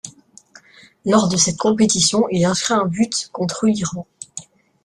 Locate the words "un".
2.73-2.87